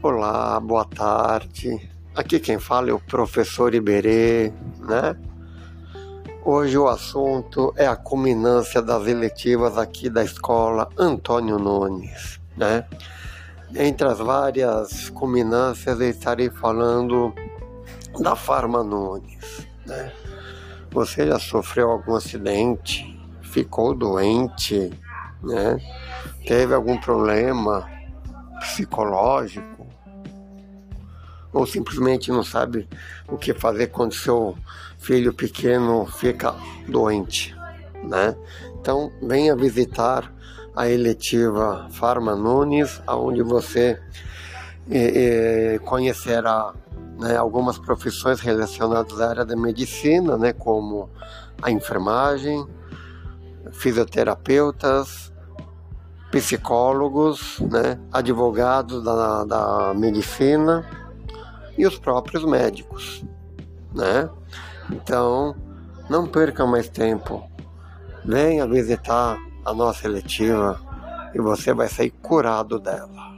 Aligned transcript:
Olá, 0.00 0.60
boa 0.60 0.84
tarde. 0.84 1.90
Aqui 2.14 2.38
quem 2.38 2.56
fala 2.56 2.88
é 2.88 2.92
o 2.92 3.00
professor 3.00 3.74
Iberê, 3.74 4.52
né? 4.78 5.16
Hoje 6.44 6.78
o 6.78 6.86
assunto 6.86 7.74
é 7.76 7.84
a 7.84 7.96
culminância 7.96 8.80
das 8.80 9.08
eletivas 9.08 9.76
aqui 9.76 10.08
da 10.08 10.22
escola 10.22 10.88
Antônio 10.96 11.58
Nunes, 11.58 12.40
né? 12.56 12.86
Entre 13.74 14.06
as 14.06 14.18
várias 14.18 15.10
culminâncias 15.10 16.00
eu 16.00 16.08
estarei 16.08 16.48
falando 16.48 17.34
da 18.20 18.36
Farma 18.36 18.84
Nunes, 18.84 19.66
né? 19.84 20.12
Você 20.92 21.26
já 21.26 21.40
sofreu 21.40 21.90
algum 21.90 22.14
acidente? 22.14 23.20
Ficou 23.42 23.96
doente, 23.96 24.92
né? 25.42 25.76
Teve 26.46 26.72
algum 26.72 26.96
problema 26.98 27.97
psicológico? 28.60 29.86
Ou 31.52 31.66
simplesmente 31.66 32.30
não 32.30 32.42
sabe 32.42 32.88
o 33.26 33.36
que 33.36 33.54
fazer 33.54 33.88
quando 33.88 34.14
seu 34.14 34.56
filho 34.98 35.32
pequeno 35.32 36.06
fica 36.06 36.54
doente, 36.86 37.56
né? 38.04 38.36
Então, 38.80 39.10
venha 39.22 39.56
visitar 39.56 40.32
a 40.76 40.88
eletiva 40.88 41.88
Farma 41.90 42.36
Nunes, 42.36 43.02
onde 43.08 43.42
você 43.42 44.00
eh, 44.90 45.74
eh, 45.74 45.78
conhecerá 45.80 46.72
né, 47.18 47.36
algumas 47.36 47.78
profissões 47.78 48.40
relacionadas 48.40 49.20
à 49.20 49.28
área 49.28 49.44
da 49.44 49.56
medicina, 49.56 50.38
né, 50.38 50.52
como 50.52 51.10
a 51.60 51.70
enfermagem, 51.70 52.64
fisioterapeutas, 53.72 55.32
psicólogos, 56.40 57.58
né, 57.60 57.98
advogados 58.12 59.02
da, 59.02 59.44
da 59.44 59.94
medicina 59.94 60.84
e 61.76 61.86
os 61.86 61.98
próprios 61.98 62.44
médicos, 62.44 63.24
né? 63.94 64.28
Então, 64.90 65.54
não 66.08 66.26
perca 66.26 66.66
mais 66.66 66.88
tempo. 66.88 67.48
Venha 68.24 68.66
visitar 68.66 69.38
a 69.64 69.72
nossa 69.72 70.06
eletiva 70.06 70.80
e 71.34 71.38
você 71.38 71.72
vai 71.72 71.88
sair 71.88 72.10
curado 72.10 72.78
dela. 72.78 73.37